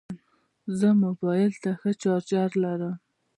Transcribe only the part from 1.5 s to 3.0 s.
ته ښه چارجر لرم.